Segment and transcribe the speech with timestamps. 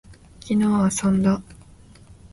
[0.39, 1.43] 昨日遊んだ